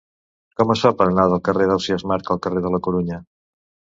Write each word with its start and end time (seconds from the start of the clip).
Com 0.59 0.71
es 0.75 0.79
fa 0.85 0.91
per 1.01 1.05
anar 1.09 1.25
del 1.33 1.41
carrer 1.49 1.67
d'Ausiàs 1.71 2.05
Marc 2.11 2.33
al 2.37 2.41
carrer 2.47 2.65
de 2.67 2.71
la 2.77 2.83
Corunya? 2.87 3.21